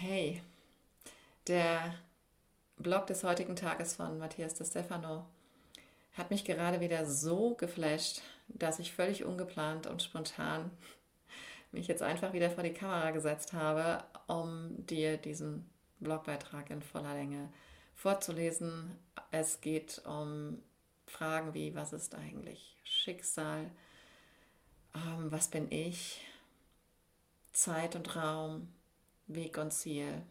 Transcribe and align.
Hey, 0.00 0.40
der 1.48 1.92
Blog 2.76 3.08
des 3.08 3.24
heutigen 3.24 3.56
Tages 3.56 3.96
von 3.96 4.16
Matthias 4.16 4.54
de 4.54 4.64
Stefano 4.64 5.26
hat 6.12 6.30
mich 6.30 6.44
gerade 6.44 6.78
wieder 6.78 7.04
so 7.04 7.56
geflasht, 7.56 8.20
dass 8.46 8.78
ich 8.78 8.92
völlig 8.92 9.24
ungeplant 9.24 9.88
und 9.88 10.00
spontan 10.00 10.70
mich 11.72 11.88
jetzt 11.88 12.02
einfach 12.02 12.32
wieder 12.32 12.48
vor 12.48 12.62
die 12.62 12.72
Kamera 12.72 13.10
gesetzt 13.10 13.52
habe, 13.54 14.04
um 14.28 14.86
dir 14.86 15.16
diesen 15.16 15.68
Blogbeitrag 15.98 16.70
in 16.70 16.80
voller 16.80 17.14
Länge 17.14 17.48
vorzulesen. 17.96 18.96
Es 19.32 19.60
geht 19.60 20.00
um 20.06 20.62
Fragen 21.08 21.54
wie, 21.54 21.74
was 21.74 21.92
ist 21.92 22.14
eigentlich 22.14 22.76
Schicksal? 22.84 23.68
Ähm, 24.94 25.32
was 25.32 25.48
bin 25.48 25.72
ich? 25.72 26.20
Zeit 27.52 27.96
und 27.96 28.14
Raum, 28.14 28.68
Weg 29.28 29.58
und 29.58 29.72
Ziel. 29.72 30.22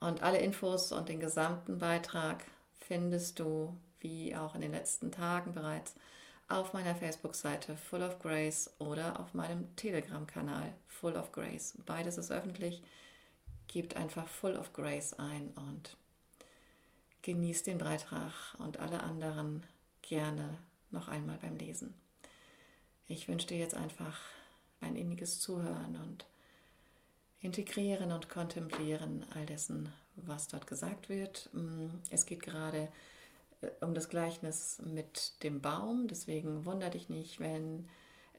Und 0.00 0.22
alle 0.22 0.38
Infos 0.38 0.92
und 0.92 1.08
den 1.08 1.20
gesamten 1.20 1.78
Beitrag 1.78 2.44
findest 2.80 3.38
du, 3.38 3.76
wie 4.00 4.36
auch 4.36 4.54
in 4.54 4.60
den 4.60 4.72
letzten 4.72 5.10
Tagen 5.10 5.52
bereits, 5.52 5.94
auf 6.48 6.72
meiner 6.72 6.94
Facebook-Seite 6.94 7.76
Full 7.76 8.02
of 8.02 8.18
Grace 8.20 8.70
oder 8.78 9.18
auf 9.18 9.34
meinem 9.34 9.74
Telegram-Kanal 9.76 10.72
Full 10.86 11.16
of 11.16 11.32
Grace. 11.32 11.74
Beides 11.86 12.18
ist 12.18 12.30
öffentlich. 12.30 12.82
Gebt 13.66 13.96
einfach 13.96 14.28
Full 14.28 14.56
of 14.56 14.72
Grace 14.72 15.14
ein 15.14 15.50
und 15.56 15.96
genießt 17.22 17.66
den 17.66 17.78
Beitrag 17.78 18.32
und 18.58 18.78
alle 18.78 19.02
anderen 19.02 19.64
gerne 20.02 20.58
noch 20.92 21.08
einmal 21.08 21.38
beim 21.38 21.56
Lesen. 21.56 21.94
Ich 23.08 23.26
wünsche 23.26 23.48
dir 23.48 23.58
jetzt 23.58 23.74
einfach 23.74 24.20
ein 24.80 24.94
inniges 24.94 25.40
Zuhören 25.40 25.96
und 25.96 26.26
Integrieren 27.40 28.12
und 28.12 28.28
Kontemplieren 28.28 29.24
all 29.34 29.46
dessen, 29.46 29.92
was 30.16 30.48
dort 30.48 30.66
gesagt 30.66 31.08
wird. 31.08 31.50
Mm, 31.52 31.88
es 32.10 32.26
geht 32.26 32.42
gerade 32.42 32.88
äh, 33.60 33.68
um 33.80 33.94
das 33.94 34.08
Gleichnis 34.08 34.80
mit 34.84 35.42
dem 35.42 35.60
Baum, 35.60 36.08
deswegen 36.08 36.64
wundere 36.64 36.90
dich 36.90 37.08
nicht, 37.08 37.40
wenn 37.40 37.88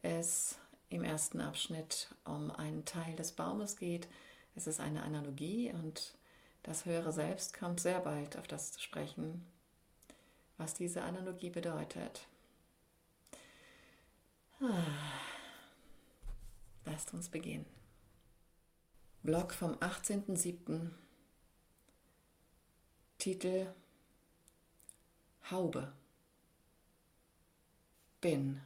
es 0.01 0.57
im 0.89 1.03
ersten 1.03 1.41
Abschnitt 1.41 2.09
um 2.25 2.51
einen 2.51 2.85
Teil 2.85 3.15
des 3.15 3.33
Baumes 3.33 3.75
geht. 3.77 4.07
Es 4.55 4.67
ist 4.67 4.79
eine 4.79 5.03
Analogie 5.03 5.71
und 5.73 6.15
das 6.63 6.85
höhere 6.85 7.11
Selbst 7.11 7.57
kommt 7.57 7.79
sehr 7.79 7.99
bald 7.99 8.37
auf 8.37 8.47
das 8.47 8.73
zu 8.73 8.81
sprechen, 8.81 9.45
was 10.57 10.73
diese 10.73 11.03
Analogie 11.03 11.49
bedeutet. 11.49 12.27
Ah. 14.59 14.83
Lasst 16.85 17.13
uns 17.13 17.29
beginnen. 17.29 17.65
Blog 19.27 19.53
vom 19.53 19.73
18.07. 19.79 20.89
Titel 23.17 23.67
Haube. 25.51 25.91
Bin. 28.21 28.61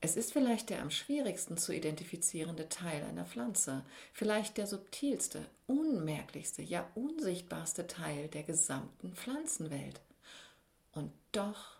Es 0.00 0.16
ist 0.16 0.32
vielleicht 0.32 0.70
der 0.70 0.80
am 0.80 0.90
schwierigsten 0.90 1.58
zu 1.58 1.74
identifizierende 1.74 2.70
Teil 2.70 3.04
einer 3.04 3.26
Pflanze, 3.26 3.84
vielleicht 4.14 4.56
der 4.56 4.66
subtilste, 4.66 5.44
unmerklichste, 5.66 6.62
ja 6.62 6.90
unsichtbarste 6.94 7.86
Teil 7.88 8.28
der 8.28 8.44
gesamten 8.44 9.12
Pflanzenwelt. 9.12 10.00
Und 10.92 11.12
doch 11.32 11.76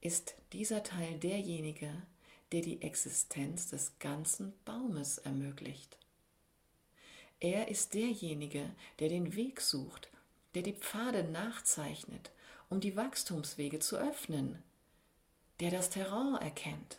ist 0.00 0.34
dieser 0.52 0.82
Teil 0.82 1.20
derjenige, 1.20 1.92
der 2.52 2.62
die 2.62 2.82
Existenz 2.82 3.68
des 3.68 3.98
ganzen 3.98 4.52
Baumes 4.64 5.18
ermöglicht. 5.18 5.98
Er 7.40 7.68
ist 7.68 7.94
derjenige, 7.94 8.74
der 8.98 9.08
den 9.08 9.36
Weg 9.36 9.60
sucht, 9.60 10.10
der 10.54 10.62
die 10.62 10.72
Pfade 10.72 11.24
nachzeichnet, 11.24 12.32
um 12.68 12.80
die 12.80 12.96
Wachstumswege 12.96 13.78
zu 13.78 13.96
öffnen, 13.96 14.62
der 15.60 15.70
das 15.70 15.90
Terrain 15.90 16.34
erkennt, 16.36 16.98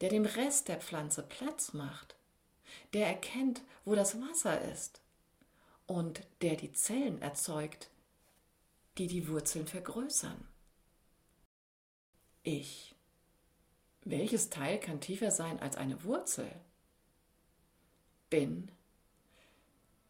der 0.00 0.10
dem 0.10 0.24
Rest 0.24 0.68
der 0.68 0.80
Pflanze 0.80 1.22
Platz 1.22 1.72
macht, 1.72 2.16
der 2.92 3.06
erkennt, 3.06 3.62
wo 3.84 3.94
das 3.94 4.20
Wasser 4.20 4.60
ist 4.72 5.00
und 5.86 6.26
der 6.40 6.56
die 6.56 6.72
Zellen 6.72 7.22
erzeugt, 7.22 7.90
die 8.98 9.06
die 9.06 9.28
Wurzeln 9.28 9.66
vergrößern. 9.66 10.48
Ich 12.42 12.95
welches 14.06 14.50
Teil 14.50 14.78
kann 14.78 15.00
tiefer 15.00 15.32
sein 15.32 15.58
als 15.58 15.76
eine 15.76 16.04
Wurzel? 16.04 16.48
Bin 18.30 18.70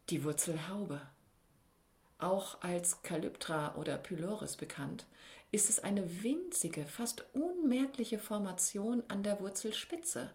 die 0.09 0.23
Wurzelhaube. 0.23 1.01
Auch 2.19 2.61
als 2.61 3.01
Kalyptra 3.01 3.75
oder 3.75 3.97
Pylorus 3.97 4.55
bekannt, 4.55 5.05
ist 5.51 5.69
es 5.69 5.79
eine 5.79 6.23
winzige, 6.23 6.85
fast 6.85 7.25
unmerkliche 7.33 8.19
Formation 8.19 9.03
an 9.07 9.23
der 9.23 9.39
Wurzelspitze, 9.39 10.31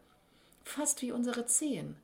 fast 0.64 1.00
wie 1.00 1.12
unsere 1.12 1.46
Zehen, 1.46 1.96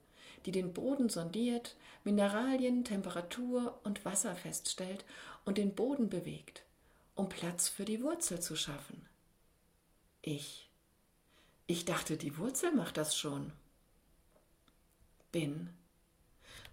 die 0.46 0.52
den 0.52 0.72
Boden 0.72 1.08
sondiert, 1.08 1.76
Mineralien, 2.04 2.84
Temperatur 2.84 3.80
und 3.82 4.04
Wasser 4.04 4.36
feststellt 4.36 5.04
und 5.44 5.58
den 5.58 5.74
Boden 5.74 6.08
bewegt, 6.08 6.62
um 7.16 7.28
Platz 7.28 7.68
für 7.68 7.84
die 7.84 8.02
Wurzel 8.02 8.40
zu 8.40 8.54
schaffen. 8.54 9.06
Ich 10.22 10.67
ich 11.70 11.84
dachte, 11.84 12.16
die 12.16 12.38
Wurzel 12.38 12.72
macht 12.72 12.96
das 12.96 13.14
schon. 13.14 13.52
Bin. 15.30 15.68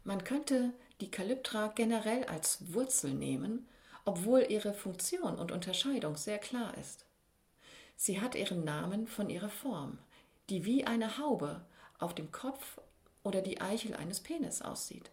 Man 0.06 0.24
könnte 0.24 0.74
die 1.02 1.12
Kalyptra 1.12 1.68
generell 1.76 2.24
als 2.24 2.74
Wurzel 2.74 3.14
nehmen, 3.14 3.68
obwohl 4.06 4.46
ihre 4.48 4.74
Funktion 4.74 5.38
und 5.38 5.52
Unterscheidung 5.52 6.16
sehr 6.16 6.38
klar 6.38 6.78
ist. 6.78 7.06
Sie 7.98 8.22
hat 8.22 8.36
ihren 8.36 8.64
Namen 8.64 9.06
von 9.06 9.30
ihrer 9.30 9.50
Form, 9.50 10.00
die 10.50 10.64
wie 10.64 10.86
eine 10.86 11.18
Haube 11.18 11.66
auf 12.00 12.16
dem 12.16 12.32
Kopf 12.32 12.80
oder 13.22 13.42
die 13.42 13.60
Eichel 13.60 13.96
eines 13.96 14.22
Penis 14.22 14.62
aussieht. 14.62 15.12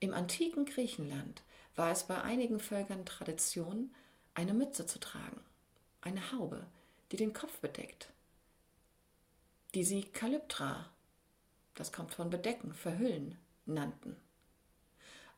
Im 0.00 0.14
antiken 0.14 0.64
Griechenland 0.64 1.42
war 1.74 1.90
es 1.90 2.04
bei 2.04 2.22
einigen 2.22 2.60
Völkern 2.60 3.04
Tradition, 3.04 3.94
eine 4.32 4.54
Mütze 4.54 4.86
zu 4.86 4.98
tragen, 4.98 5.40
eine 6.00 6.32
Haube, 6.32 6.66
die 7.12 7.16
den 7.16 7.34
Kopf 7.34 7.58
bedeckt 7.58 8.08
die 9.76 9.84
sie 9.84 10.04
Kalyptra, 10.04 10.86
das 11.74 11.92
kommt 11.92 12.14
von 12.14 12.30
bedecken, 12.30 12.72
verhüllen, 12.72 13.36
nannten. 13.66 14.16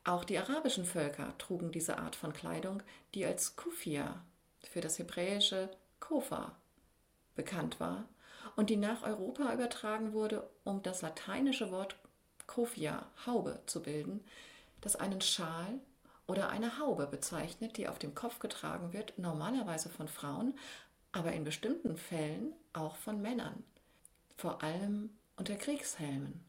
Auch 0.04 0.22
die 0.22 0.38
arabischen 0.38 0.84
Völker 0.84 1.37
trugen 1.38 1.72
diese 1.72 1.99
Art 1.99 2.15
von 2.15 2.32
Kleidung, 2.32 2.81
die 3.15 3.26
als 3.26 3.56
Kufia 3.56 4.25
für 4.62 4.81
das 4.81 5.00
hebräische 5.00 5.69
Kofa 5.99 6.54
bekannt 7.34 7.81
war 7.81 8.09
und 8.54 8.71
die 8.71 8.76
nach 8.76 9.03
Europa 9.03 9.53
übertragen 9.53 10.12
wurde, 10.12 10.49
um 10.62 10.84
das 10.84 11.03
lateinische 11.03 11.72
Wort 11.72 11.97
Kofia, 12.47 13.10
Haube, 13.26 13.60
zu 13.66 13.82
bilden, 13.82 14.25
das 14.82 14.94
einen 14.94 15.20
Schal 15.20 15.81
oder 16.28 16.49
eine 16.49 16.78
Haube 16.78 17.09
bezeichnet, 17.09 17.76
die 17.76 17.88
auf 17.88 17.99
dem 17.99 18.15
Kopf 18.15 18.38
getragen 18.38 18.93
wird, 18.93 19.19
normalerweise 19.19 19.88
von 19.88 20.06
Frauen, 20.06 20.56
aber 21.10 21.32
in 21.32 21.43
bestimmten 21.43 21.97
Fällen 21.97 22.53
auch 22.72 22.94
von 22.94 23.20
Männern 23.20 23.65
vor 24.38 24.62
allem 24.62 25.10
unter 25.37 25.56
Kriegshelmen. 25.56 26.44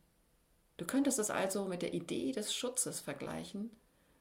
Du 0.77 0.85
könntest 0.85 1.17
es 1.17 1.31
also 1.31 1.65
mit 1.65 1.81
der 1.81 1.93
Idee 1.93 2.31
des 2.31 2.53
Schutzes 2.53 2.99
vergleichen, 2.99 3.71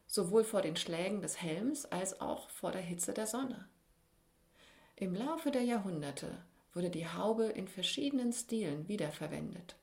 sowohl 0.07 0.43
vor 0.43 0.63
den 0.63 0.75
Schlägen 0.75 1.21
des 1.21 1.43
Helms 1.43 1.85
als 1.85 2.21
auch 2.21 2.49
vor 2.49 2.73
der 2.73 2.81
Hitze 2.81 3.13
der 3.13 3.27
Sonne. 3.27 3.69
Im 4.97 5.15
Laufe 5.15 5.51
der 5.51 5.63
Jahrhunderte 5.63 6.43
wurde 6.73 6.89
die 6.89 7.07
Haube 7.07 7.45
in 7.45 7.69
verschiedenen 7.69 8.33
Stilen 8.33 8.89
wiederverwendet. 8.89 9.77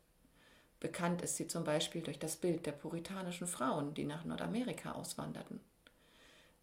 Bekannt 0.80 1.22
ist 1.22 1.36
sie 1.36 1.48
zum 1.48 1.64
Beispiel 1.64 2.02
durch 2.02 2.18
das 2.18 2.38
Bild 2.38 2.66
der 2.66 2.72
puritanischen 2.72 3.48
Frauen, 3.48 3.94
die 3.94 4.04
nach 4.04 4.26
Nordamerika 4.26 4.94
auswanderten. 4.94 5.60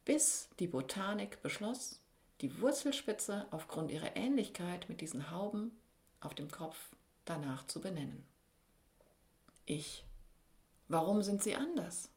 Bis 0.05 0.49
die 0.59 0.67
Botanik 0.67 1.41
beschloss, 1.41 2.01
die 2.41 2.61
Wurzelspitze 2.61 3.47
aufgrund 3.53 3.93
ihrer 3.93 4.17
Ähnlichkeit 4.17 4.89
mit 4.89 5.01
diesen 5.01 5.31
Hauben 5.31 5.71
auf 6.21 6.35
dem 6.35 6.51
Kopf 6.51 6.91
danach 7.25 7.67
zu 7.67 7.81
benennen. 7.81 8.25
Ich. 9.65 10.05
Warum 10.89 11.23
sind 11.23 11.43
sie 11.43 11.55
anders? 11.55 12.11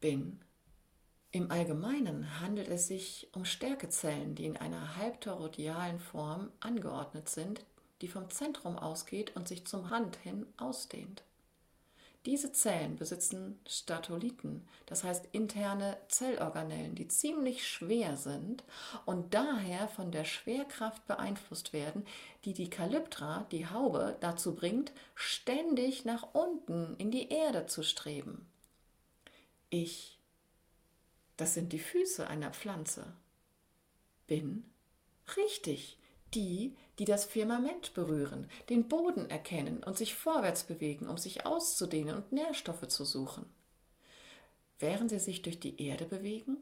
Bin. 0.00 0.40
Im 1.30 1.50
Allgemeinen 1.50 2.40
handelt 2.40 2.68
es 2.68 2.86
sich 2.86 3.28
um 3.32 3.44
Stärkezellen, 3.44 4.34
die 4.34 4.46
in 4.46 4.56
einer 4.56 4.96
halbtoroidalen 4.96 6.00
Form 6.00 6.50
angeordnet 6.60 7.28
sind, 7.28 7.64
die 8.00 8.08
vom 8.08 8.30
Zentrum 8.30 8.78
ausgeht 8.78 9.36
und 9.36 9.46
sich 9.48 9.66
zum 9.66 9.84
Rand 9.84 10.16
hin 10.16 10.46
ausdehnt. 10.56 11.24
Diese 12.26 12.50
Zellen 12.50 12.96
besitzen 12.96 13.60
Statoliten, 13.68 14.66
das 14.86 15.04
heißt 15.04 15.28
interne 15.30 15.96
Zellorganellen, 16.08 16.96
die 16.96 17.06
ziemlich 17.06 17.68
schwer 17.68 18.16
sind 18.16 18.64
und 19.04 19.32
daher 19.32 19.86
von 19.86 20.10
der 20.10 20.24
Schwerkraft 20.24 21.06
beeinflusst 21.06 21.72
werden, 21.72 22.04
die 22.44 22.52
die 22.52 22.68
Kalyptra, 22.68 23.46
die 23.52 23.68
Haube, 23.68 24.16
dazu 24.18 24.56
bringt, 24.56 24.90
ständig 25.14 26.04
nach 26.04 26.34
unten 26.34 26.96
in 26.98 27.12
die 27.12 27.28
Erde 27.28 27.66
zu 27.66 27.84
streben. 27.84 28.44
Ich, 29.70 30.18
das 31.36 31.54
sind 31.54 31.72
die 31.72 31.78
Füße 31.78 32.26
einer 32.26 32.50
Pflanze, 32.50 33.06
bin 34.26 34.64
richtig 35.36 35.96
die, 36.36 36.76
die 36.98 37.04
das 37.04 37.24
Firmament 37.24 37.94
berühren, 37.94 38.48
den 38.68 38.88
Boden 38.88 39.28
erkennen 39.28 39.82
und 39.82 39.96
sich 39.96 40.14
vorwärts 40.14 40.64
bewegen, 40.64 41.08
um 41.08 41.18
sich 41.18 41.46
auszudehnen 41.46 42.14
und 42.14 42.32
Nährstoffe 42.32 42.86
zu 42.88 43.04
suchen. 43.04 43.46
Während 44.78 45.10
sie 45.10 45.18
sich 45.18 45.42
durch 45.42 45.58
die 45.58 45.82
Erde 45.82 46.04
bewegen, 46.04 46.58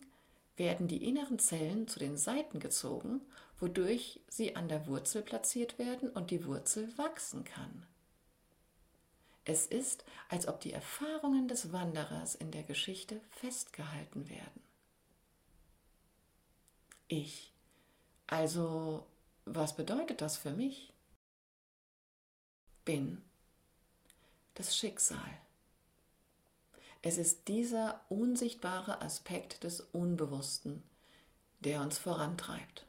werden 0.57 0.87
die 0.87 1.05
inneren 1.05 1.41
Zellen 1.41 1.89
zu 1.89 1.99
den 1.99 2.17
Seiten 2.17 2.61
gezogen, 2.61 3.21
wodurch 3.59 4.21
sie 4.29 4.55
an 4.55 4.69
der 4.69 4.87
Wurzel 4.87 5.23
platziert 5.23 5.79
werden 5.79 6.09
und 6.09 6.31
die 6.31 6.47
Wurzel 6.47 6.97
wachsen 6.97 7.45
kann. 7.45 7.85
Es 9.45 9.67
ist, 9.67 10.05
als 10.29 10.49
ob 10.49 10.61
die 10.61 10.73
Erfahrungen 10.73 11.49
des 11.49 11.73
Wanderers 11.73 12.35
in 12.35 12.51
der 12.51 12.63
Geschichte 12.63 13.21
festgehalten 13.31 14.31
werden. 14.31 14.63
Ich, 17.09 17.53
also 18.27 19.05
was 19.47 19.77
bedeutet 19.77 20.21
das 20.21 20.37
für 20.37 20.51
mich? 20.51 20.93
Bin 22.85 23.23
das 24.55 24.77
Schicksal. 24.77 25.41
Es 27.03 27.19
ist 27.19 27.49
dieser 27.49 28.01
unsichtbare 28.09 29.03
Aspekt 29.03 29.65
des 29.65 29.81
Unbewussten, 29.81 30.83
der 31.61 31.81
uns 31.81 31.99
vorantreibt. 31.99 32.87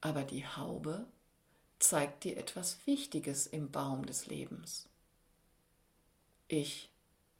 Aber 0.00 0.22
die 0.22 0.46
Haube 0.46 1.06
zeigt 1.78 2.24
dir 2.24 2.36
etwas 2.36 2.78
Wichtiges 2.86 3.46
im 3.46 3.70
Baum 3.70 4.06
des 4.06 4.26
Lebens. 4.26 4.88
Ich, 6.48 6.90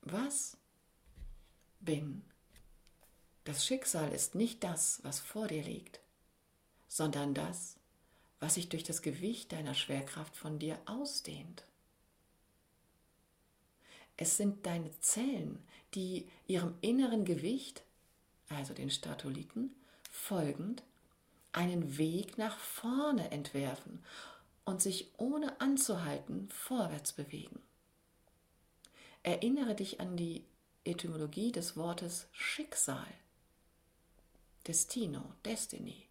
was? 0.03 0.56
Bin. 1.81 2.25
Das 3.44 3.65
Schicksal 3.65 4.12
ist 4.12 4.35
nicht 4.35 4.62
das, 4.62 5.03
was 5.03 5.19
vor 5.19 5.49
dir 5.49 5.62
liegt 5.62 6.00
sondern 6.88 7.35
das, 7.35 7.76
was 8.40 8.55
sich 8.55 8.69
durch 8.69 8.85
das 8.85 9.02
Gewicht 9.02 9.52
deiner 9.52 9.75
Schwerkraft 9.75 10.37
von 10.37 10.58
dir 10.58 10.79
ausdehnt. 10.87 11.64
Es 14.17 14.37
sind 14.37 14.67
deine 14.67 14.90
Zellen, 15.00 15.62
die 15.94 16.29
ihrem 16.46 16.75
inneren 16.81 17.25
Gewicht, 17.25 17.82
also 18.49 18.75
den 18.75 18.90
Statoliten, 18.90 19.75
folgend 20.11 20.82
einen 21.52 21.99
Weg 21.99 22.38
nach 22.38 22.58
vorne 22.58 23.31
entwerfen 23.31 24.05
und 24.64 24.82
sich 24.82 25.12
ohne 25.17 25.61
anzuhalten 25.61 26.49
vorwärts 26.50 27.12
bewegen. 27.12 27.61
Erinnere 29.23 29.75
dich 29.75 30.00
an 30.00 30.17
die 30.17 30.44
Etymologie 30.84 31.52
des 31.52 31.76
Wortes 31.76 32.29
Schicksal, 32.32 33.06
Destino, 34.67 35.23
Destiny 35.44 36.07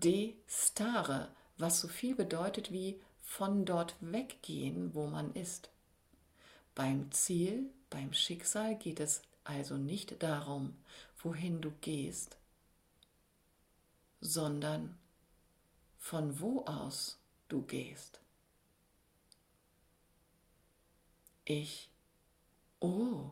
de 0.00 0.34
stare, 0.46 1.28
was 1.56 1.80
so 1.80 1.88
viel 1.88 2.14
bedeutet 2.16 2.72
wie 2.72 3.00
von 3.20 3.64
dort 3.64 3.94
weggehen, 4.00 4.94
wo 4.94 5.06
man 5.06 5.32
ist. 5.34 5.70
Beim 6.74 7.12
Ziel, 7.12 7.70
beim 7.90 8.12
Schicksal 8.12 8.76
geht 8.76 8.98
es 8.98 9.22
also 9.44 9.76
nicht 9.76 10.22
darum, 10.22 10.76
wohin 11.22 11.60
du 11.60 11.70
gehst, 11.80 12.36
sondern 14.20 14.98
von 15.96 16.40
wo 16.40 16.64
aus 16.64 17.18
du 17.48 17.62
gehst. 17.62 18.20
Ich, 21.44 21.90
oh, 22.80 23.30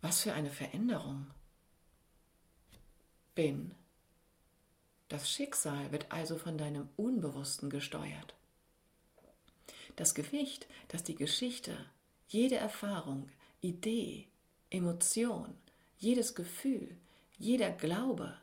was 0.00 0.22
für 0.22 0.32
eine 0.32 0.50
Veränderung. 0.50 1.30
Bin 3.34 3.74
das 5.12 5.30
Schicksal 5.30 5.92
wird 5.92 6.10
also 6.10 6.38
von 6.38 6.56
deinem 6.56 6.88
Unbewussten 6.96 7.68
gesteuert. 7.68 8.34
Das 9.94 10.14
Gewicht, 10.14 10.66
das 10.88 11.04
die 11.04 11.14
Geschichte, 11.14 11.76
jede 12.28 12.56
Erfahrung, 12.56 13.28
Idee, 13.60 14.26
Emotion, 14.70 15.54
jedes 15.98 16.34
Gefühl, 16.34 16.96
jeder 17.36 17.70
Glaube, 17.72 18.38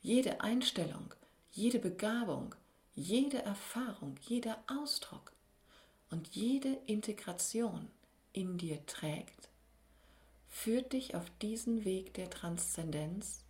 jede 0.00 0.40
Einstellung, 0.40 1.12
jede 1.50 1.78
Begabung, 1.78 2.54
jede 2.94 3.42
Erfahrung, 3.42 4.16
jeder 4.22 4.64
Ausdruck 4.68 5.32
und 6.08 6.28
jede 6.28 6.78
Integration 6.86 7.90
in 8.32 8.56
dir 8.56 8.86
trägt, 8.86 9.50
führt 10.48 10.94
dich 10.94 11.14
auf 11.14 11.26
diesen 11.42 11.84
Weg 11.84 12.14
der 12.14 12.30
Transzendenz 12.30 13.44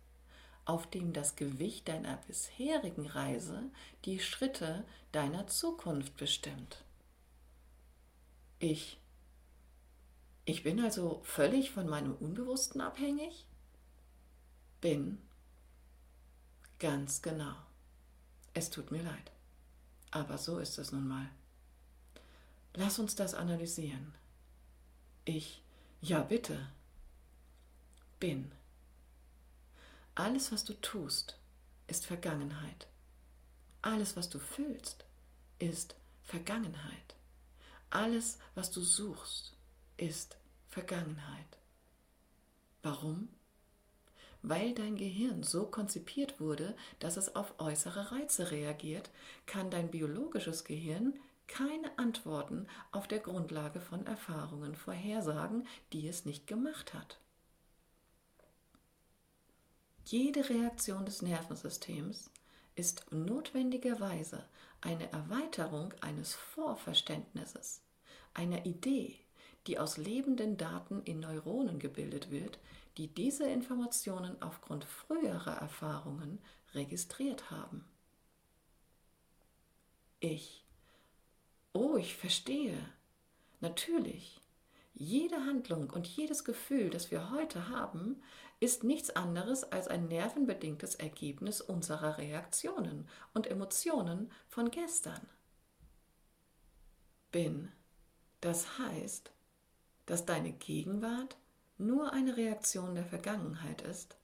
auf 0.65 0.89
dem 0.89 1.13
das 1.13 1.35
Gewicht 1.35 1.87
deiner 1.87 2.17
bisherigen 2.27 3.07
Reise 3.07 3.63
die 4.05 4.19
Schritte 4.19 4.85
deiner 5.11 5.47
Zukunft 5.47 6.15
bestimmt. 6.17 6.83
Ich. 8.59 8.99
Ich 10.45 10.63
bin 10.63 10.79
also 10.79 11.21
völlig 11.23 11.71
von 11.71 11.87
meinem 11.87 12.15
Unbewussten 12.15 12.81
abhängig? 12.81 13.45
Bin. 14.81 15.19
Ganz 16.79 17.21
genau. 17.21 17.55
Es 18.53 18.69
tut 18.69 18.91
mir 18.91 19.03
leid. 19.03 19.31
Aber 20.11 20.37
so 20.37 20.59
ist 20.59 20.77
es 20.77 20.91
nun 20.91 21.07
mal. 21.07 21.29
Lass 22.75 22.99
uns 22.99 23.15
das 23.15 23.33
analysieren. 23.33 24.13
Ich. 25.25 25.61
Ja, 26.01 26.21
bitte. 26.21 26.67
Bin. 28.19 28.51
Alles, 30.23 30.51
was 30.51 30.63
du 30.63 30.73
tust, 30.73 31.39
ist 31.87 32.05
Vergangenheit. 32.05 32.87
Alles, 33.81 34.15
was 34.15 34.29
du 34.29 34.37
fühlst, 34.37 35.03
ist 35.57 35.95
Vergangenheit. 36.21 37.15
Alles, 37.89 38.37
was 38.53 38.69
du 38.69 38.81
suchst, 38.81 39.57
ist 39.97 40.37
Vergangenheit. 40.69 41.57
Warum? 42.83 43.29
Weil 44.43 44.75
dein 44.75 44.95
Gehirn 44.95 45.41
so 45.41 45.65
konzipiert 45.65 46.39
wurde, 46.39 46.75
dass 46.99 47.17
es 47.17 47.35
auf 47.35 47.59
äußere 47.59 48.11
Reize 48.11 48.51
reagiert, 48.51 49.09
kann 49.47 49.71
dein 49.71 49.89
biologisches 49.89 50.65
Gehirn 50.65 51.19
keine 51.47 51.97
Antworten 51.97 52.67
auf 52.91 53.07
der 53.07 53.21
Grundlage 53.21 53.81
von 53.81 54.05
Erfahrungen 54.05 54.75
vorhersagen, 54.75 55.67
die 55.93 56.07
es 56.07 56.25
nicht 56.25 56.45
gemacht 56.45 56.93
hat. 56.93 57.17
Jede 60.05 60.49
Reaktion 60.49 61.05
des 61.05 61.21
Nervensystems 61.21 62.31
ist 62.75 63.05
notwendigerweise 63.11 64.45
eine 64.81 65.11
Erweiterung 65.11 65.93
eines 66.01 66.33
Vorverständnisses, 66.33 67.81
einer 68.33 68.65
Idee, 68.65 69.19
die 69.67 69.77
aus 69.77 69.97
lebenden 69.97 70.57
Daten 70.57 71.03
in 71.03 71.19
Neuronen 71.19 71.79
gebildet 71.79 72.31
wird, 72.31 72.59
die 72.97 73.07
diese 73.07 73.47
Informationen 73.47 74.41
aufgrund 74.41 74.85
früherer 74.85 75.57
Erfahrungen 75.57 76.39
registriert 76.73 77.51
haben. 77.51 77.85
Ich. 80.19 80.65
Oh, 81.73 81.95
ich 81.97 82.15
verstehe. 82.15 82.77
Natürlich. 83.59 84.41
Jede 84.93 85.37
Handlung 85.45 85.89
und 85.89 86.05
jedes 86.05 86.43
Gefühl, 86.43 86.89
das 86.89 87.11
wir 87.11 87.31
heute 87.31 87.69
haben, 87.69 88.21
ist 88.61 88.83
nichts 88.83 89.09
anderes 89.09 89.63
als 89.63 89.87
ein 89.87 90.07
nervenbedingtes 90.07 90.93
Ergebnis 90.93 91.61
unserer 91.61 92.19
Reaktionen 92.19 93.09
und 93.33 93.47
Emotionen 93.47 94.31
von 94.47 94.69
gestern. 94.69 95.27
Bin. 97.31 97.71
Das 98.39 98.77
heißt, 98.77 99.31
dass 100.05 100.27
deine 100.27 100.53
Gegenwart 100.53 101.37
nur 101.79 102.13
eine 102.13 102.37
Reaktion 102.37 102.93
der 102.93 103.05
Vergangenheit 103.05 103.81
ist 103.81 104.15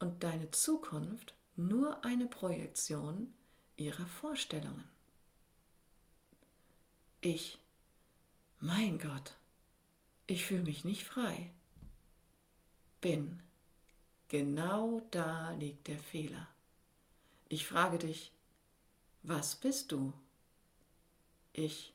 und 0.00 0.24
deine 0.24 0.50
Zukunft 0.50 1.34
nur 1.54 2.04
eine 2.04 2.26
Projektion 2.26 3.32
ihrer 3.76 4.06
Vorstellungen. 4.06 4.88
Ich, 7.20 7.60
mein 8.58 8.98
Gott, 8.98 9.36
ich 10.26 10.46
fühle 10.46 10.64
mich 10.64 10.84
nicht 10.84 11.04
frei 11.04 11.52
bin. 13.00 13.42
Genau 14.28 15.00
da 15.10 15.52
liegt 15.52 15.88
der 15.88 15.98
Fehler. 15.98 16.46
Ich 17.48 17.66
frage 17.66 17.98
dich, 17.98 18.32
was 19.22 19.56
bist 19.56 19.92
du? 19.92 20.12
Ich 21.52 21.94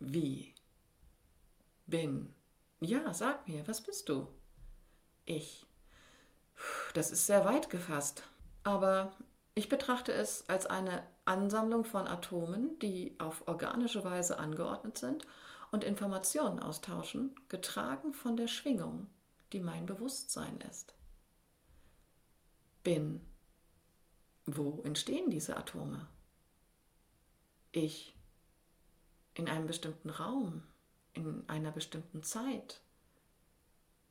Wie? 0.00 0.54
Bin. 1.86 2.34
Ja, 2.80 3.12
sag 3.12 3.48
mir, 3.48 3.66
was 3.66 3.80
bist 3.80 4.08
du? 4.08 4.28
Ich. 5.26 5.66
Das 6.94 7.10
ist 7.10 7.26
sehr 7.26 7.44
weit 7.44 7.70
gefasst. 7.70 8.22
Aber 8.62 9.12
ich 9.54 9.68
betrachte 9.68 10.12
es 10.12 10.48
als 10.48 10.66
eine 10.66 11.02
Ansammlung 11.24 11.84
von 11.84 12.06
Atomen, 12.06 12.78
die 12.78 13.14
auf 13.18 13.48
organische 13.48 14.04
Weise 14.04 14.38
angeordnet 14.38 14.98
sind 14.98 15.26
und 15.70 15.84
Informationen 15.84 16.60
austauschen, 16.60 17.34
getragen 17.48 18.12
von 18.12 18.36
der 18.36 18.48
Schwingung, 18.48 19.08
die 19.52 19.60
mein 19.60 19.86
Bewusstsein 19.86 20.60
ist. 20.62 20.94
Bin. 22.82 23.20
Wo 24.46 24.80
entstehen 24.82 25.30
diese 25.30 25.56
Atome? 25.56 26.08
Ich. 27.72 28.14
In 29.34 29.48
einem 29.48 29.66
bestimmten 29.66 30.10
Raum, 30.10 30.62
in 31.12 31.48
einer 31.48 31.70
bestimmten 31.70 32.22
Zeit. 32.22 32.80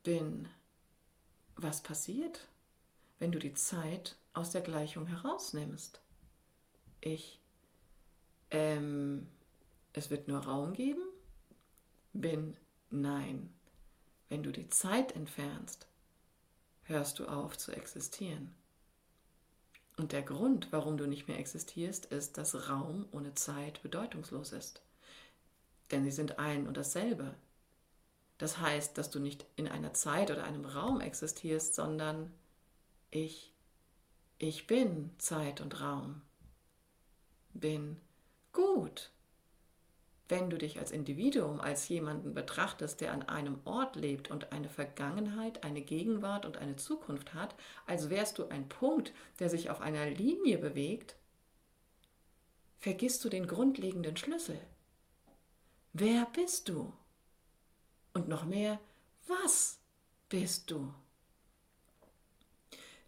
Bin. 0.03 0.47
Was 1.55 1.81
passiert, 1.81 2.47
wenn 3.19 3.31
du 3.31 3.39
die 3.39 3.53
Zeit 3.53 4.15
aus 4.33 4.51
der 4.51 4.61
Gleichung 4.61 5.07
herausnimmst? 5.07 6.01
Ich. 7.01 7.41
Ähm, 8.51 9.27
es 9.93 10.09
wird 10.09 10.27
nur 10.27 10.39
Raum 10.39 10.73
geben? 10.73 11.01
Bin. 12.13 12.55
Nein. 12.89 13.56
Wenn 14.29 14.43
du 14.43 14.51
die 14.51 14.69
Zeit 14.69 15.15
entfernst, 15.15 15.87
hörst 16.83 17.19
du 17.19 17.27
auf 17.27 17.57
zu 17.57 17.71
existieren. 17.71 18.53
Und 19.97 20.11
der 20.11 20.21
Grund, 20.21 20.67
warum 20.71 20.97
du 20.97 21.07
nicht 21.07 21.27
mehr 21.27 21.39
existierst, 21.39 22.05
ist, 22.07 22.37
dass 22.37 22.69
Raum 22.69 23.07
ohne 23.11 23.33
Zeit 23.33 23.81
bedeutungslos 23.81 24.51
ist. 24.51 24.81
Denn 25.91 26.03
sie 26.03 26.11
sind 26.11 26.39
ein 26.39 26.67
und 26.67 26.77
dasselbe. 26.77 27.33
Das 28.37 28.59
heißt, 28.59 28.97
dass 28.97 29.09
du 29.09 29.19
nicht 29.19 29.45
in 29.55 29.67
einer 29.67 29.93
Zeit 29.93 30.29
oder 30.29 30.43
einem 30.43 30.65
Raum 30.65 31.01
existierst, 31.01 31.73
sondern 31.73 32.31
ich, 33.09 33.53
ich 34.37 34.67
bin 34.67 35.11
Zeit 35.17 35.61
und 35.61 35.81
Raum. 35.81 36.21
Bin 37.53 37.99
gut. 38.53 39.09
Wenn 40.29 40.49
du 40.49 40.57
dich 40.57 40.77
als 40.79 40.91
Individuum, 40.91 41.61
als 41.61 41.87
jemanden 41.87 42.33
betrachtest, 42.33 42.99
der 42.99 43.13
an 43.13 43.23
einem 43.23 43.59
Ort 43.63 43.95
lebt 43.95 44.29
und 44.29 44.51
eine 44.51 44.67
Vergangenheit, 44.67 45.63
eine 45.63 45.81
Gegenwart 45.81 46.45
und 46.45 46.57
eine 46.57 46.75
Zukunft 46.75 47.33
hat, 47.33 47.55
als 47.85 48.09
wärst 48.09 48.37
du 48.37 48.47
ein 48.47 48.67
Punkt, 48.67 49.13
der 49.39 49.49
sich 49.49 49.69
auf 49.69 49.79
einer 49.79 50.09
Linie 50.09 50.57
bewegt, 50.57 51.15
vergisst 52.79 53.23
du 53.23 53.29
den 53.29 53.47
grundlegenden 53.47 54.17
Schlüssel. 54.17 54.59
Wer 55.93 56.25
bist 56.33 56.67
du? 56.67 56.93
Und 58.13 58.27
noch 58.27 58.43
mehr, 58.43 58.79
was 59.27 59.79
bist 60.27 60.69
du? 60.69 60.93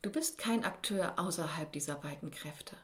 Du 0.02 0.10
bist 0.10 0.38
kein 0.38 0.64
Akteur 0.64 1.20
außerhalb 1.20 1.72
dieser 1.74 1.96
beiden 1.96 2.32
Kräfte. 2.32 2.78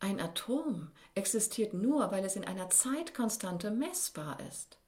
Ein 0.00 0.18
Atom 0.18 0.90
existiert 1.14 1.74
nur, 1.74 2.10
weil 2.10 2.24
es 2.24 2.34
in 2.34 2.46
einer 2.46 2.70
Zeitkonstante 2.70 3.70
messbar 3.70 4.38
ist. 4.48 4.78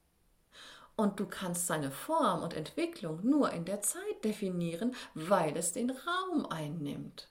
Und 0.95 1.19
du 1.19 1.27
kannst 1.27 1.67
seine 1.67 1.91
Form 1.91 2.41
und 2.41 2.55
Entwicklung 2.55 3.19
nur 3.23 3.51
in 3.51 3.63
der 3.63 3.81
Zeit 3.81 4.23
definieren, 4.23 4.95
weil 5.13 5.55
es 5.55 5.71
den 5.71 5.91
Raum 5.91 6.47
einnimmt. 6.47 7.29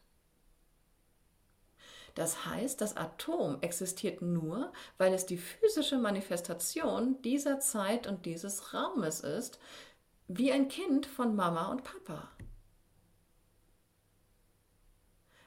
Das 2.15 2.47
heißt, 2.47 2.81
das 2.81 2.97
Atom 2.97 3.59
existiert 3.63 4.23
nur, 4.23 4.73
weil 4.99 5.13
es 5.13 5.27
die 5.27 5.39
physische 5.39 5.99
Manifestation 5.99 7.21
dieser 7.23 7.59
Zeit 7.59 8.07
und 8.07 8.27
dieses 8.27 8.75
Raumes 8.75 9.21
ist, 9.21 9.59
wie 10.29 10.53
ein 10.53 10.69
Kind 10.69 11.07
von 11.07 11.35
Mama 11.35 11.71
und 11.71 11.83
Papa. 11.85 12.31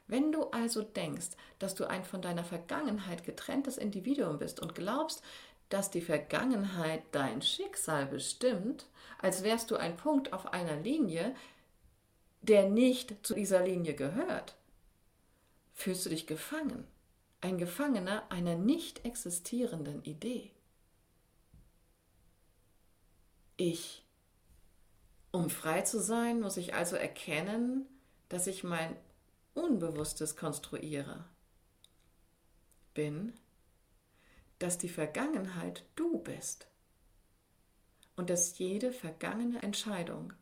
Wenn 0.07 0.31
du 0.31 0.45
also 0.51 0.81
denkst, 0.81 1.31
dass 1.57 1.75
du 1.75 1.85
ein 1.85 2.03
von 2.03 2.21
deiner 2.21 2.43
Vergangenheit 2.43 3.23
getrenntes 3.23 3.77
Individuum 3.77 4.37
bist 4.37 4.59
und 4.59 4.75
glaubst, 4.75 5.23
dass 5.69 5.89
die 5.89 6.01
Vergangenheit 6.01 7.03
dein 7.11 7.41
Schicksal 7.41 8.05
bestimmt, 8.05 8.85
als 9.19 9.43
wärst 9.43 9.71
du 9.71 9.77
ein 9.77 9.97
Punkt 9.97 10.31
auf 10.31 10.53
einer 10.53 10.75
Linie, 10.75 11.35
der 12.41 12.69
nicht 12.69 13.25
zu 13.25 13.33
dieser 13.33 13.63
Linie 13.63 13.95
gehört, 13.95 14.55
fühlst 15.73 16.05
du 16.05 16.09
dich 16.09 16.27
gefangen, 16.27 16.85
ein 17.41 17.57
Gefangener 17.57 18.23
einer 18.29 18.55
nicht 18.55 19.05
existierenden 19.05 20.03
Idee. 20.03 20.51
Ich. 23.57 24.03
Um 25.31 25.49
frei 25.49 25.81
zu 25.81 25.99
sein, 25.99 26.39
muss 26.39 26.57
ich 26.57 26.75
also 26.75 26.95
erkennen, 26.95 27.87
dass 28.29 28.47
ich 28.47 28.63
mein 28.63 28.95
Unbewusstes 29.55 30.35
konstruiere, 30.35 31.23
bin, 32.93 33.33
dass 34.59 34.77
die 34.77 34.89
Vergangenheit 34.89 35.85
du 35.95 36.19
bist 36.19 36.67
und 38.17 38.29
dass 38.29 38.57
jede 38.59 38.91
vergangene 38.91 39.63
Entscheidung 39.63 40.33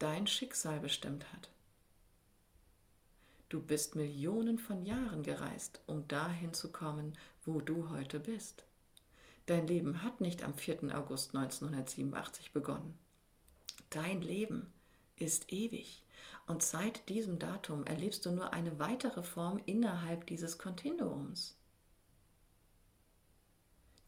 dein 0.00 0.26
Schicksal 0.26 0.80
bestimmt 0.80 1.32
hat. 1.32 1.50
Du 3.48 3.62
bist 3.62 3.94
Millionen 3.94 4.58
von 4.58 4.84
Jahren 4.84 5.22
gereist, 5.22 5.80
um 5.86 6.08
dahin 6.08 6.52
zu 6.52 6.72
kommen, 6.72 7.16
wo 7.44 7.60
du 7.60 7.90
heute 7.90 8.18
bist. 8.18 8.64
Dein 9.46 9.68
Leben 9.68 10.02
hat 10.02 10.20
nicht 10.20 10.42
am 10.42 10.54
4. 10.54 10.96
August 10.96 11.36
1987 11.36 12.52
begonnen. 12.52 12.98
Dein 13.88 14.20
Leben 14.20 14.72
ist 15.20 15.52
ewig. 15.52 16.02
Und 16.46 16.62
seit 16.62 17.08
diesem 17.08 17.38
Datum 17.38 17.84
erlebst 17.84 18.26
du 18.26 18.32
nur 18.32 18.52
eine 18.52 18.78
weitere 18.78 19.22
Form 19.22 19.60
innerhalb 19.66 20.26
dieses 20.26 20.58
Kontinuums. 20.58 21.56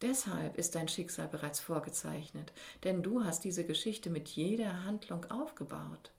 Deshalb 0.01 0.59
ist 0.59 0.75
dein 0.75 0.89
Schicksal 0.89 1.29
bereits 1.29 1.61
vorgezeichnet, 1.61 2.53
denn 2.83 3.05
du 3.05 3.25
hast 3.25 3.45
diese 3.45 3.65
Geschichte 3.65 4.11
mit 4.11 4.29
jeder 4.31 4.85
Handlung 4.85 5.25
aufgebaut. 5.31 6.11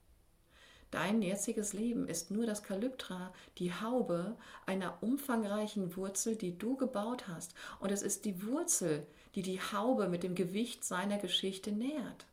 Dein 0.90 1.20
jetziges 1.20 1.74
Leben 1.74 2.08
ist 2.08 2.30
nur 2.30 2.46
das 2.46 2.62
Kalyptra, 2.62 3.34
die 3.58 3.74
Haube 3.74 4.38
einer 4.64 5.02
umfangreichen 5.02 5.96
Wurzel, 5.96 6.36
die 6.36 6.56
du 6.56 6.76
gebaut 6.76 7.28
hast, 7.28 7.54
und 7.80 7.92
es 7.92 8.00
ist 8.00 8.24
die 8.24 8.46
Wurzel, 8.46 9.06
die 9.34 9.42
die 9.42 9.60
Haube 9.60 10.08
mit 10.08 10.22
dem 10.22 10.34
Gewicht 10.34 10.84
seiner 10.84 11.18
Geschichte 11.18 11.72
nährt 11.72 12.26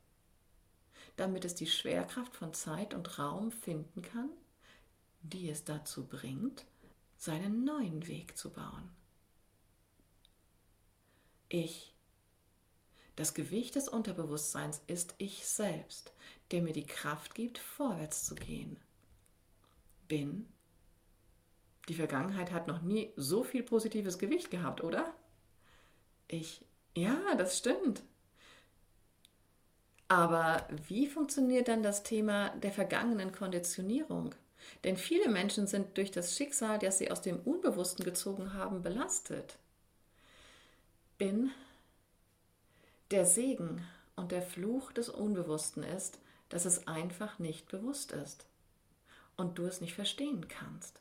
damit 1.16 1.46
es 1.46 1.56
die 1.56 1.68
Schwerkraft 1.68 2.36
von 2.36 2.54
Zeit 2.54 2.94
und 2.94 3.20
Raum 3.20 3.52
finden 3.52 4.02
kann, 4.02 4.30
die 5.22 5.50
es 5.50 5.64
dazu 5.64 6.06
bringt, 6.06 6.66
seinen 7.18 7.64
neuen 7.64 8.08
Weg 8.08 8.38
zu 8.38 8.52
bauen. 8.52 8.90
Ich. 11.50 11.94
Das 13.16 13.34
Gewicht 13.34 13.76
des 13.76 13.90
Unterbewusstseins 13.90 14.82
ist 14.88 15.16
ich 15.18 15.46
selbst, 15.46 16.14
der 16.52 16.62
mir 16.62 16.74
die 16.74 16.86
Kraft 16.86 17.36
gibt, 17.36 17.58
vorwärts 17.58 18.26
zu 18.26 18.36
gehen. 18.36 18.80
Bin. 20.08 20.48
Die 21.88 21.94
Vergangenheit 21.94 22.52
hat 22.52 22.68
noch 22.68 22.82
nie 22.82 23.12
so 23.18 23.44
viel 23.44 23.64
positives 23.64 24.18
Gewicht 24.18 24.50
gehabt, 24.50 24.82
oder? 24.82 25.14
Ich. 26.28 26.66
Ja, 26.96 27.36
das 27.36 27.58
stimmt. 27.58 28.02
Aber 30.12 30.68
wie 30.88 31.08
funktioniert 31.08 31.70
dann 31.70 31.84
das 31.84 32.04
Thema 32.04 32.50
der 32.58 32.74
vergangenen 32.74 33.32
Konditionierung? 33.32 34.36
Denn 34.84 34.98
viele 34.98 35.30
Menschen 35.30 35.68
sind 35.68 35.98
durch 35.98 36.12
das 36.12 36.36
Schicksal, 36.36 36.80
das 36.80 36.98
sie 36.98 37.10
aus 37.10 37.22
dem 37.22 37.40
Unbewussten 37.40 38.04
gezogen 38.04 38.54
haben, 38.54 38.82
belastet. 38.82 39.58
Bin 41.18 41.52
der 43.12 43.26
Segen 43.26 43.88
und 44.18 44.34
der 44.34 44.42
Fluch 44.42 44.92
des 44.92 45.08
Unbewussten 45.08 45.82
ist, 45.82 46.20
dass 46.50 46.66
es 46.66 46.88
einfach 46.90 47.40
nicht 47.40 47.70
bewusst 47.70 48.12
ist 48.12 48.46
und 49.38 49.60
du 49.60 49.64
es 49.64 49.80
nicht 49.80 49.94
verstehen 49.94 50.50
kannst. 50.50 51.00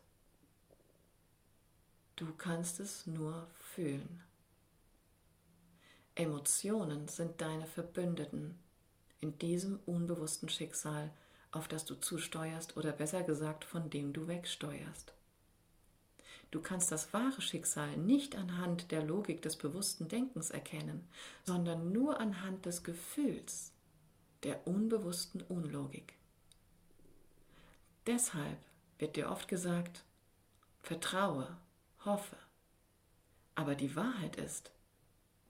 Du 2.14 2.32
kannst 2.34 2.78
es 2.78 3.08
nur 3.08 3.48
fühlen. 3.74 4.22
Emotionen 6.14 7.08
sind 7.08 7.40
deine 7.40 7.66
Verbündeten 7.66 8.56
in 9.20 9.38
diesem 9.38 9.78
unbewussten 9.86 10.48
Schicksal, 10.48 11.10
auf 11.52 11.68
das 11.68 11.84
du 11.84 11.94
zusteuerst 11.94 12.76
oder 12.76 12.92
besser 12.92 13.22
gesagt, 13.22 13.64
von 13.64 13.90
dem 13.90 14.12
du 14.12 14.28
wegsteuerst. 14.28 15.12
Du 16.50 16.60
kannst 16.60 16.90
das 16.90 17.12
wahre 17.12 17.40
Schicksal 17.40 17.96
nicht 17.96 18.34
anhand 18.34 18.90
der 18.90 19.04
Logik 19.04 19.42
des 19.42 19.56
bewussten 19.56 20.08
Denkens 20.08 20.50
erkennen, 20.50 21.06
sondern 21.44 21.92
nur 21.92 22.18
anhand 22.18 22.66
des 22.66 22.82
Gefühls, 22.82 23.72
der 24.42 24.66
unbewussten 24.66 25.42
Unlogik. 25.42 26.14
Deshalb 28.06 28.58
wird 28.98 29.16
dir 29.16 29.30
oft 29.30 29.46
gesagt, 29.46 30.02
vertraue, 30.82 31.56
hoffe. 32.04 32.36
Aber 33.54 33.74
die 33.74 33.94
Wahrheit 33.94 34.36
ist, 34.36 34.72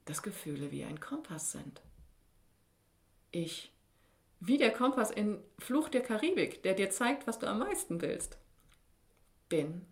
dass 0.05 0.21
Gefühle 0.21 0.71
wie 0.71 0.83
ein 0.83 0.99
Kompass 0.99 1.51
sind. 1.51 1.81
Ich, 3.31 3.71
wie 4.39 4.57
der 4.57 4.71
Kompass 4.71 5.11
in 5.11 5.39
Fluch 5.59 5.89
der 5.89 6.01
Karibik, 6.01 6.63
der 6.63 6.73
dir 6.73 6.89
zeigt, 6.89 7.27
was 7.27 7.39
du 7.39 7.47
am 7.47 7.59
meisten 7.59 8.01
willst. 8.01 8.37
Bin. 9.47 9.85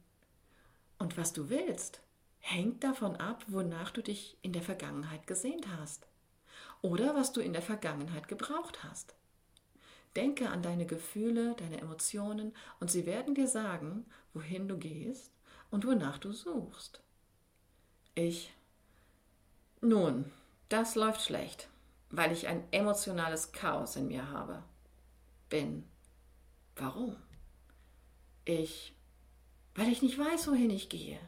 Und 0.97 1.17
was 1.17 1.33
du 1.33 1.49
willst, 1.49 2.01
hängt 2.39 2.83
davon 2.83 3.15
ab, 3.15 3.45
wonach 3.47 3.91
du 3.91 4.01
dich 4.01 4.37
in 4.41 4.53
der 4.53 4.61
Vergangenheit 4.61 5.27
gesehnt 5.27 5.67
hast 5.79 6.07
oder 6.81 7.15
was 7.15 7.31
du 7.31 7.41
in 7.41 7.53
der 7.53 7.61
Vergangenheit 7.61 8.27
gebraucht 8.27 8.83
hast. 8.83 9.15
Denke 10.15 10.49
an 10.49 10.61
deine 10.61 10.85
Gefühle, 10.85 11.55
deine 11.55 11.79
Emotionen 11.79 12.53
und 12.79 12.89
sie 12.89 13.05
werden 13.05 13.35
dir 13.35 13.47
sagen, 13.47 14.05
wohin 14.33 14.67
du 14.67 14.77
gehst 14.77 15.31
und 15.71 15.85
wonach 15.85 16.17
du 16.17 16.31
suchst. 16.31 17.01
Ich. 18.15 18.51
Nun, 19.81 20.31
das 20.67 20.95
läuft 20.95 21.21
schlecht, 21.21 21.69
weil 22.09 22.31
ich 22.31 22.47
ein 22.47 22.63
emotionales 22.71 23.51
Chaos 23.51 23.95
in 23.95 24.07
mir 24.07 24.29
habe. 24.31 24.63
Bin. 25.49 25.83
Warum? 26.75 27.15
Ich. 28.45 28.95
Weil 29.75 29.91
ich 29.91 30.01
nicht 30.01 30.17
weiß, 30.17 30.47
wohin 30.47 30.69
ich 30.69 30.89
gehe. 30.89 31.19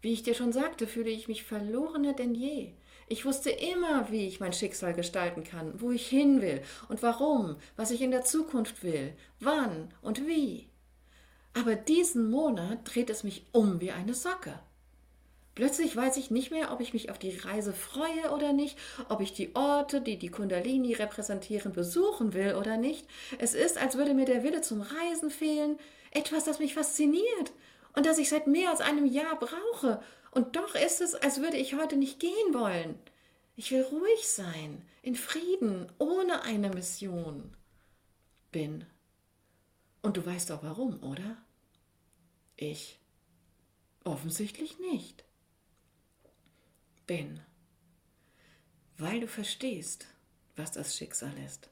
Wie 0.00 0.12
ich 0.12 0.22
dir 0.22 0.34
schon 0.34 0.52
sagte, 0.52 0.86
fühle 0.86 1.10
ich 1.10 1.28
mich 1.28 1.44
verlorener 1.44 2.14
denn 2.14 2.34
je. 2.34 2.72
Ich 3.06 3.24
wusste 3.24 3.50
immer, 3.50 4.10
wie 4.10 4.26
ich 4.26 4.38
mein 4.40 4.52
Schicksal 4.52 4.94
gestalten 4.94 5.42
kann, 5.42 5.80
wo 5.80 5.90
ich 5.90 6.06
hin 6.06 6.40
will 6.40 6.62
und 6.88 7.02
warum, 7.02 7.56
was 7.76 7.90
ich 7.90 8.02
in 8.02 8.12
der 8.12 8.24
Zukunft 8.24 8.84
will, 8.84 9.16
wann 9.40 9.92
und 10.00 10.26
wie. 10.26 10.70
Aber 11.52 11.74
diesen 11.74 12.30
Monat 12.30 12.78
dreht 12.84 13.10
es 13.10 13.24
mich 13.24 13.46
um 13.52 13.80
wie 13.80 13.90
eine 13.90 14.14
Socke. 14.14 14.60
Plötzlich 15.54 15.96
weiß 15.96 16.16
ich 16.16 16.30
nicht 16.30 16.50
mehr, 16.50 16.72
ob 16.72 16.80
ich 16.80 16.92
mich 16.92 17.10
auf 17.10 17.18
die 17.18 17.36
Reise 17.36 17.72
freue 17.72 18.30
oder 18.32 18.52
nicht, 18.52 18.78
ob 19.08 19.20
ich 19.20 19.32
die 19.32 19.54
Orte, 19.54 20.00
die 20.00 20.16
die 20.16 20.30
Kundalini 20.30 20.94
repräsentieren, 20.94 21.72
besuchen 21.72 22.32
will 22.34 22.54
oder 22.54 22.76
nicht. 22.76 23.06
Es 23.38 23.54
ist, 23.54 23.76
als 23.76 23.96
würde 23.96 24.14
mir 24.14 24.26
der 24.26 24.42
Wille 24.42 24.60
zum 24.60 24.80
Reisen 24.80 25.30
fehlen, 25.30 25.78
etwas, 26.12 26.44
das 26.44 26.60
mich 26.60 26.74
fasziniert 26.74 27.52
und 27.94 28.06
das 28.06 28.18
ich 28.18 28.28
seit 28.28 28.46
mehr 28.46 28.70
als 28.70 28.80
einem 28.80 29.06
Jahr 29.06 29.38
brauche. 29.38 30.02
Und 30.30 30.54
doch 30.54 30.74
ist 30.76 31.00
es, 31.00 31.14
als 31.14 31.40
würde 31.40 31.56
ich 31.56 31.74
heute 31.74 31.96
nicht 31.96 32.20
gehen 32.20 32.52
wollen. 32.54 32.98
Ich 33.56 33.72
will 33.72 33.82
ruhig 33.82 34.28
sein, 34.28 34.82
in 35.02 35.16
Frieden, 35.16 35.90
ohne 35.98 36.42
eine 36.42 36.70
Mission. 36.70 37.54
Bin. 38.52 38.86
Und 40.02 40.16
du 40.16 40.24
weißt 40.24 40.52
auch 40.52 40.62
warum, 40.62 41.02
oder? 41.02 41.36
Ich. 42.56 42.98
Offensichtlich 44.04 44.78
nicht. 44.78 45.24
Bin. 47.10 47.40
Weil 48.96 49.18
du 49.18 49.26
verstehst, 49.26 50.06
was 50.54 50.70
das 50.70 50.96
Schicksal 50.96 51.36
ist. 51.38 51.68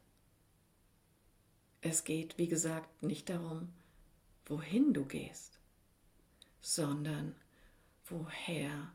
Es 1.81 2.03
geht, 2.03 2.37
wie 2.39 2.49
gesagt, 2.49 3.05
nicht 3.05 3.29
darum, 3.29 3.73
wohin 4.47 4.93
du 4.93 5.05
gehst, 5.05 5.61
sondern 6.61 7.37
woher 8.07 8.93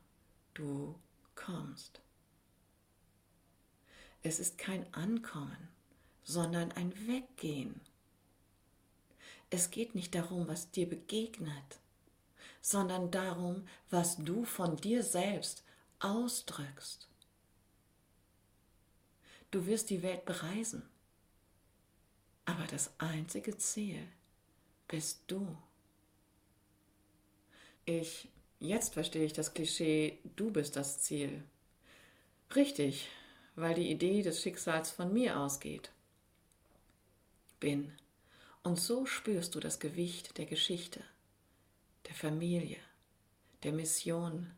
du 0.54 1.00
kommst. 1.36 2.02
Es 4.22 4.42
ist 4.42 4.58
kein 4.58 4.94
Ankommen, 4.94 5.70
sondern 6.26 6.74
ein 6.74 6.92
Weggehen. 7.08 7.80
Es 9.50 9.72
geht 9.72 9.96
nicht 9.96 10.14
darum, 10.14 10.50
was 10.50 10.72
dir 10.72 10.90
begegnet, 10.90 11.80
sondern 12.60 13.12
darum, 13.12 13.66
was 13.90 14.18
du 14.18 14.44
von 14.44 14.76
dir 14.76 15.04
selbst 15.04 15.63
ausdrückst. 16.04 17.08
Du 19.52 19.66
wirst 19.66 19.90
die 19.90 20.02
Welt 20.02 20.26
bereisen, 20.26 20.90
aber 22.46 22.66
das 22.66 22.92
einzige 22.98 23.58
Ziel 23.58 24.00
bist 24.88 25.24
du. 25.28 25.58
Ich, 27.86 28.30
jetzt 28.60 28.94
verstehe 28.94 29.26
ich 29.26 29.34
das 29.34 29.54
Klischee, 29.54 30.20
du 30.36 30.52
bist 30.52 30.76
das 30.76 31.02
Ziel. 31.02 31.44
Richtig, 32.56 33.10
weil 33.56 33.76
die 33.76 33.92
Idee 33.92 34.22
des 34.22 34.42
Schicksals 34.42 34.92
von 34.92 35.14
mir 35.14 35.40
ausgeht. 35.40 35.92
Bin 37.60 37.94
und 38.64 38.80
so 38.80 39.06
spürst 39.06 39.56
du 39.56 39.60
das 39.60 39.80
Gewicht 39.80 40.38
der 40.38 40.46
Geschichte, 40.46 41.04
der 42.08 42.16
Familie, 42.16 42.78
der 43.64 43.74
Mission. 43.74 44.52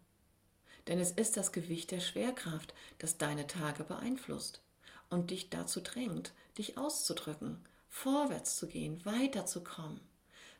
Denn 0.87 0.99
es 0.99 1.11
ist 1.11 1.37
das 1.37 1.51
Gewicht 1.51 1.91
der 1.91 1.99
Schwerkraft, 1.99 2.73
das 2.99 3.17
deine 3.17 3.47
Tage 3.47 3.83
beeinflusst 3.83 4.61
und 5.09 5.31
dich 5.31 5.49
dazu 5.49 5.81
drängt, 5.81 6.33
dich 6.57 6.77
auszudrücken, 6.77 7.63
vorwärts 7.89 8.57
zu 8.57 8.67
gehen, 8.67 9.03
weiterzukommen, 9.05 9.99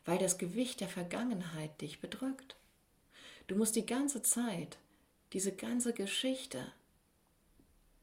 weil 0.04 0.18
das 0.18 0.38
Gewicht 0.38 0.80
der 0.80 0.88
Vergangenheit 0.88 1.80
dich 1.80 2.00
bedrückt. 2.00 2.56
Du 3.46 3.56
musst 3.56 3.76
die 3.76 3.86
ganze 3.86 4.22
Zeit, 4.22 4.78
diese 5.32 5.54
ganze 5.54 5.92
Geschichte 5.92 6.72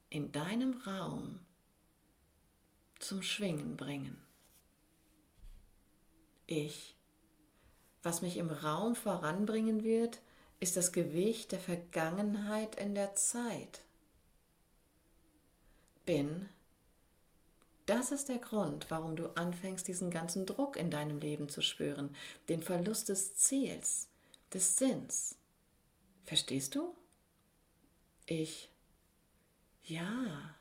in 0.09 0.31
deinem 0.31 0.81
Raum 0.85 1.39
zum 2.99 3.21
Schwingen 3.21 3.75
bringen 3.75 4.23
ich. 6.47 6.95
Was 8.01 8.21
mich 8.21 8.37
im 8.37 8.49
Raum 8.49 8.95
voranbringen 8.95 9.83
wird, 9.83 10.21
ist 10.63 10.77
das 10.77 10.93
Gewicht 10.93 11.51
der 11.51 11.59
Vergangenheit 11.59 12.75
in 12.75 12.95
der 12.95 13.15
Zeit. 13.15 13.81
Bin. 16.05 16.47
Das 17.85 18.11
ist 18.11 18.29
der 18.29 18.37
Grund, 18.37 18.89
warum 18.89 19.17
du 19.17 19.27
anfängst, 19.35 19.87
diesen 19.87 20.09
ganzen 20.09 20.45
Druck 20.45 20.77
in 20.77 20.89
deinem 20.89 21.19
Leben 21.19 21.49
zu 21.49 21.61
spüren, 21.61 22.15
den 22.47 22.63
Verlust 22.63 23.09
des 23.09 23.35
Ziels, 23.35 24.07
des 24.53 24.77
Sinns. 24.77 25.35
Verstehst 26.23 26.75
du? 26.75 26.95
Ich. 28.25 28.69
Ja 29.83 30.55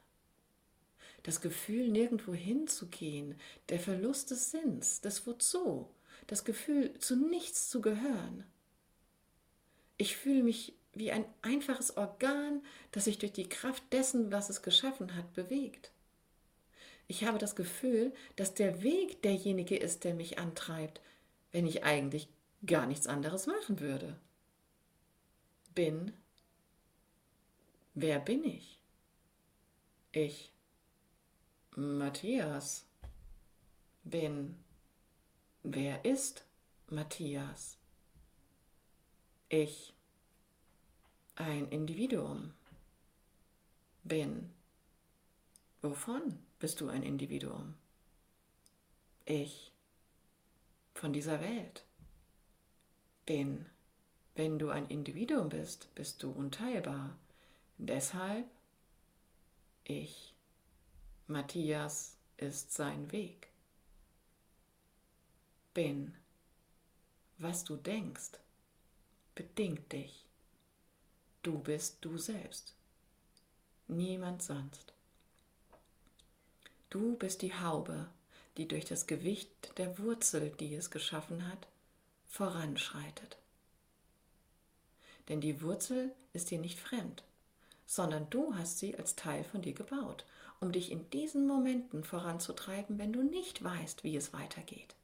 das 1.22 1.40
Gefühl, 1.40 1.88
nirgendwo 1.88 2.34
hinzugehen, 2.34 3.38
der 3.68 3.78
Verlust 3.78 4.32
des 4.32 4.50
Sinns, 4.50 5.00
des 5.00 5.24
Wozu, 5.24 5.88
das 6.26 6.44
Gefühl, 6.44 6.98
zu 6.98 7.14
nichts 7.14 7.70
zu 7.70 7.80
gehören. 7.80 8.44
Ich 10.02 10.16
fühle 10.16 10.42
mich 10.42 10.74
wie 10.94 11.12
ein 11.12 11.24
einfaches 11.42 11.96
Organ, 11.96 12.60
das 12.90 13.04
sich 13.04 13.18
durch 13.18 13.30
die 13.30 13.48
Kraft 13.48 13.84
dessen, 13.92 14.32
was 14.32 14.50
es 14.50 14.60
geschaffen 14.60 15.14
hat, 15.14 15.32
bewegt. 15.32 15.92
Ich 17.06 17.22
habe 17.22 17.38
das 17.38 17.54
Gefühl, 17.54 18.12
dass 18.34 18.52
der 18.52 18.82
Weg 18.82 19.22
derjenige 19.22 19.76
ist, 19.76 20.02
der 20.02 20.14
mich 20.14 20.40
antreibt, 20.40 21.00
wenn 21.52 21.68
ich 21.68 21.84
eigentlich 21.84 22.26
gar 22.66 22.86
nichts 22.86 23.06
anderes 23.06 23.46
machen 23.46 23.78
würde. 23.78 24.18
Bin. 25.72 26.12
Wer 27.94 28.18
bin 28.18 28.42
ich? 28.42 28.80
Ich. 30.10 30.52
Matthias. 31.76 32.86
Bin. 34.02 34.56
Wer 35.62 36.04
ist 36.04 36.44
Matthias? 36.88 37.78
Ich. 39.54 39.92
Ein 41.34 41.68
Individuum. 41.68 42.54
Bin. 44.02 44.50
Wovon 45.82 46.38
bist 46.58 46.80
du 46.80 46.88
ein 46.88 47.02
Individuum? 47.02 47.74
Ich. 49.26 49.70
Von 50.94 51.12
dieser 51.12 51.42
Welt. 51.42 51.84
Bin. 53.26 53.66
Wenn 54.36 54.58
du 54.58 54.70
ein 54.70 54.86
Individuum 54.86 55.50
bist, 55.50 55.94
bist 55.94 56.22
du 56.22 56.30
unteilbar. 56.30 57.14
Deshalb 57.76 58.46
ich. 59.84 60.34
Matthias 61.26 62.16
ist 62.38 62.72
sein 62.72 63.12
Weg. 63.12 63.48
Bin, 65.74 66.14
was 67.36 67.64
du 67.64 67.76
denkst, 67.76 68.38
bedingt 69.34 69.92
dich. 69.92 70.24
Du 71.42 71.58
bist 71.58 71.98
du 72.00 72.18
selbst, 72.18 72.74
niemand 73.88 74.42
sonst. 74.42 74.92
Du 76.90 77.16
bist 77.16 77.42
die 77.42 77.54
Haube, 77.54 78.08
die 78.56 78.68
durch 78.68 78.84
das 78.84 79.06
Gewicht 79.06 79.78
der 79.78 79.98
Wurzel, 79.98 80.50
die 80.50 80.74
es 80.74 80.90
geschaffen 80.90 81.48
hat, 81.48 81.66
voranschreitet. 82.28 83.38
Denn 85.28 85.40
die 85.40 85.62
Wurzel 85.62 86.14
ist 86.32 86.50
dir 86.50 86.58
nicht 86.58 86.78
fremd, 86.78 87.24
sondern 87.86 88.28
du 88.30 88.54
hast 88.54 88.78
sie 88.78 88.96
als 88.96 89.16
Teil 89.16 89.44
von 89.44 89.62
dir 89.62 89.72
gebaut 89.72 90.24
um 90.62 90.70
dich 90.70 90.92
in 90.92 91.10
diesen 91.10 91.48
Momenten 91.48 92.04
voranzutreiben, 92.04 92.96
wenn 92.96 93.12
du 93.12 93.24
nicht 93.24 93.64
weißt, 93.64 94.04
wie 94.04 94.16
es 94.16 94.32
weitergeht. 94.32 94.94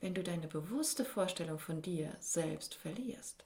Wenn 0.00 0.14
du 0.14 0.22
deine 0.22 0.46
bewusste 0.46 1.04
Vorstellung 1.04 1.58
von 1.58 1.82
dir 1.82 2.16
selbst 2.20 2.74
verlierst, 2.74 3.44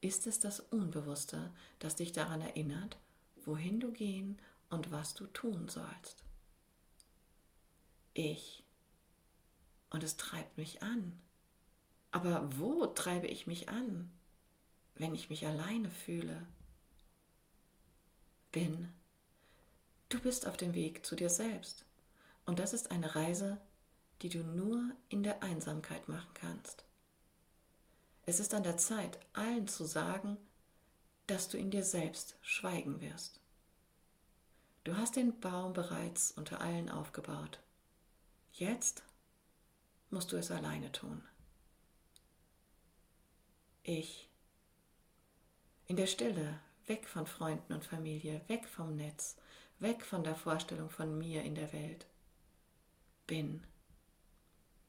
ist 0.00 0.26
es 0.26 0.40
das 0.40 0.60
Unbewusste, 0.60 1.52
das 1.78 1.96
dich 1.96 2.12
daran 2.12 2.40
erinnert, 2.40 2.98
wohin 3.44 3.80
du 3.80 3.92
gehen 3.92 4.40
und 4.70 4.90
was 4.90 5.14
du 5.14 5.26
tun 5.26 5.68
sollst. 5.68 6.24
Ich. 8.14 8.64
Und 9.90 10.02
es 10.02 10.16
treibt 10.16 10.58
mich 10.58 10.82
an. 10.82 11.18
Aber 12.10 12.48
wo 12.58 12.86
treibe 12.86 13.26
ich 13.26 13.46
mich 13.46 13.68
an, 13.68 14.10
wenn 14.94 15.14
ich 15.14 15.30
mich 15.30 15.46
alleine 15.46 15.90
fühle? 15.90 16.46
Bin. 18.52 18.92
Du 20.08 20.18
bist 20.20 20.46
auf 20.46 20.56
dem 20.56 20.74
Weg 20.74 21.04
zu 21.04 21.14
dir 21.14 21.28
selbst. 21.28 21.84
Und 22.46 22.58
das 22.58 22.72
ist 22.72 22.90
eine 22.90 23.14
Reise, 23.14 23.60
die 24.22 24.28
du 24.28 24.42
nur 24.42 24.90
in 25.08 25.22
der 25.22 25.42
Einsamkeit 25.42 26.08
machen 26.08 26.30
kannst. 26.34 26.84
Es 28.24 28.40
ist 28.40 28.54
an 28.54 28.62
der 28.62 28.76
Zeit, 28.76 29.18
allen 29.34 29.68
zu 29.68 29.84
sagen, 29.84 30.36
dass 31.26 31.48
du 31.48 31.58
in 31.58 31.70
dir 31.70 31.84
selbst 31.84 32.36
schweigen 32.40 33.00
wirst. 33.00 33.40
Du 34.84 34.96
hast 34.96 35.16
den 35.16 35.38
Baum 35.40 35.72
bereits 35.72 36.30
unter 36.32 36.60
allen 36.60 36.88
aufgebaut. 36.88 37.60
Jetzt 38.52 39.02
musst 40.10 40.32
du 40.32 40.36
es 40.36 40.50
alleine 40.50 40.92
tun. 40.92 41.22
Ich. 43.82 44.28
In 45.86 45.96
der 45.96 46.06
Stille, 46.06 46.58
weg 46.86 47.08
von 47.08 47.26
Freunden 47.26 47.72
und 47.72 47.84
Familie, 47.84 48.40
weg 48.48 48.66
vom 48.66 48.96
Netz, 48.96 49.36
weg 49.78 50.04
von 50.04 50.24
der 50.24 50.34
Vorstellung 50.34 50.90
von 50.90 51.16
mir 51.18 51.42
in 51.42 51.54
der 51.54 51.72
Welt. 51.72 52.06
Bin. 53.26 53.64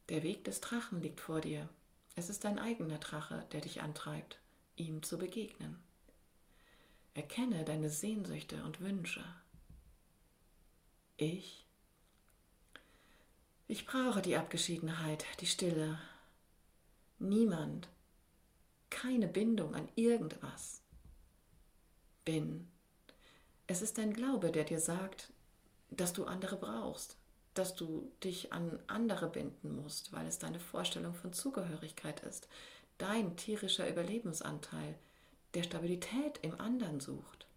Der 0.10 0.24
Weg 0.24 0.46
des 0.46 0.62
Drachen 0.62 1.02
liegt 1.02 1.20
vor 1.20 1.42
dir. 1.42 1.68
Es 2.16 2.30
ist 2.30 2.46
dein 2.46 2.60
eigener 2.60 2.98
Drache, 2.98 3.46
der 3.52 3.62
dich 3.62 3.82
antreibt, 3.82 4.40
ihm 4.76 5.04
zu 5.04 5.18
begegnen. 5.18 5.78
Erkenne 7.14 7.66
deine 7.66 7.90
Sehnsüchte 7.90 8.64
und 8.64 8.80
Wünsche. 8.80 9.24
Ich. 11.18 11.66
Ich 13.68 13.86
brauche 13.86 14.22
die 14.22 14.38
Abgeschiedenheit, 14.38 15.26
die 15.42 15.48
Stille. 15.48 16.00
Niemand, 17.20 17.90
keine 18.90 19.28
Bindung 19.28 19.76
an 19.76 19.90
irgendwas. 19.96 20.82
Bin. 22.24 22.68
Es 23.66 23.82
ist 23.82 23.98
dein 23.98 24.14
Glaube, 24.14 24.52
der 24.52 24.64
dir 24.64 24.80
sagt, 24.80 25.34
dass 25.90 26.14
du 26.14 26.26
andere 26.26 26.56
brauchst, 26.56 27.18
dass 27.58 27.76
du 27.76 28.12
dich 28.24 28.54
an 28.54 28.80
andere 28.88 29.28
binden 29.28 29.76
musst, 29.76 30.14
weil 30.14 30.28
es 30.28 30.40
deine 30.40 30.60
Vorstellung 30.60 31.14
von 31.14 31.34
Zugehörigkeit 31.34 32.22
ist, 32.22 32.48
dein 32.98 33.36
tierischer 33.36 33.90
Überlebensanteil, 33.90 34.96
der 35.54 35.64
Stabilität 35.64 36.40
im 36.42 36.60
anderen 36.60 37.00
sucht. 37.00 37.48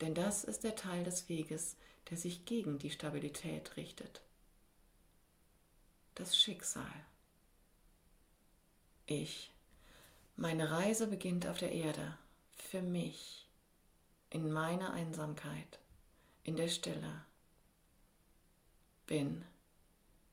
Denn 0.00 0.14
das 0.14 0.44
ist 0.44 0.64
der 0.64 0.76
Teil 0.76 1.04
des 1.04 1.28
Weges, 1.28 1.76
der 2.08 2.16
sich 2.16 2.44
gegen 2.44 2.78
die 2.78 2.90
Stabilität 2.90 3.76
richtet. 3.76 4.22
Das 6.14 6.36
Schicksal. 6.36 6.92
Ich. 9.06 9.50
Meine 10.36 10.70
Reise 10.70 11.06
beginnt 11.06 11.46
auf 11.46 11.58
der 11.58 11.72
Erde, 11.72 12.16
für 12.56 12.80
mich, 12.80 13.46
in 14.30 14.50
meiner 14.50 14.92
Einsamkeit, 14.92 15.78
in 16.44 16.56
der 16.56 16.68
Stille 16.68 17.24
bin. 19.10 19.44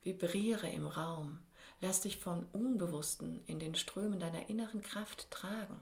Vibriere 0.03 0.69
im 0.69 0.85
Raum. 0.85 1.39
Lass 1.81 2.01
dich 2.01 2.17
vom 2.17 2.45
Unbewussten 2.53 3.43
in 3.47 3.59
den 3.59 3.75
Strömen 3.75 4.19
deiner 4.19 4.49
inneren 4.49 4.81
Kraft 4.81 5.29
tragen. 5.31 5.81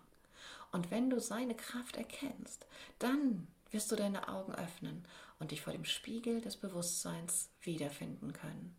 Und 0.72 0.92
wenn 0.92 1.10
du 1.10 1.20
seine 1.20 1.56
Kraft 1.56 1.98
erkennst, 1.98 2.66
dann 2.98 3.48
wirst 3.70 3.92
du 3.92 3.98
deine 3.98 4.30
Augen 4.30 4.56
öffnen 4.56 5.06
und 5.40 5.52
dich 5.52 5.62
vor 5.62 5.74
dem 5.74 5.84
Spiegel 5.86 6.40
des 6.42 6.56
Bewusstseins 6.56 7.50
wiederfinden 7.62 8.32
können. 8.32 8.76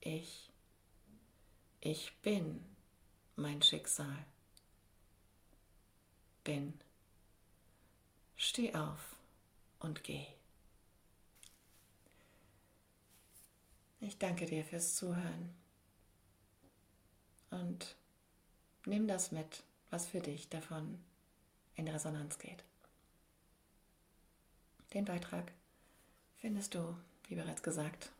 Ich, 0.00 0.50
ich 1.80 2.12
bin 2.20 2.62
mein 3.36 3.62
Schicksal. 3.62 4.26
Bin. 6.44 6.78
Steh 8.36 8.74
auf 8.74 9.16
und 9.78 10.04
geh. 10.04 10.26
Ich 14.00 14.18
danke 14.18 14.46
dir 14.46 14.64
fürs 14.64 14.96
Zuhören. 14.96 15.54
Und 17.50 17.96
nimm 18.86 19.06
das 19.06 19.30
mit, 19.30 19.62
was 19.90 20.06
für 20.06 20.20
dich 20.20 20.48
davon 20.48 20.98
in 21.74 21.86
Resonanz 21.86 22.38
geht. 22.38 22.64
Den 24.94 25.04
Beitrag 25.04 25.52
findest 26.38 26.74
du, 26.74 26.96
wie 27.28 27.34
bereits 27.34 27.62
gesagt, 27.62 28.10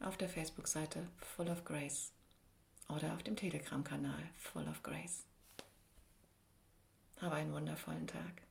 auf 0.00 0.16
der 0.16 0.28
Facebook-Seite 0.28 1.08
Full 1.18 1.48
of 1.48 1.64
Grace 1.64 2.12
oder 2.88 3.14
auf 3.14 3.22
dem 3.22 3.36
Telegram-Kanal 3.36 4.22
Full 4.36 4.68
of 4.68 4.82
Grace. 4.82 5.24
Habe 7.20 7.36
einen 7.36 7.52
wundervollen 7.52 8.06
Tag. 8.06 8.42